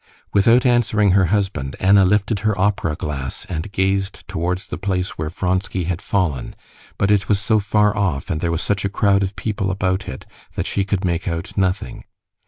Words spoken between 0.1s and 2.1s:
Without answering her husband, Anna